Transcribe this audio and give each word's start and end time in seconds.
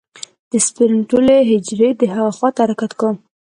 د 0.51 0.53
سپرم 0.65 0.99
ټولې 1.09 1.35
حجرې 1.49 1.89
د 1.99 2.01
هغې 2.13 2.31
خوا 2.37 2.49
ته 2.55 2.59
حرکت 2.65 2.91
کا. 2.99 3.09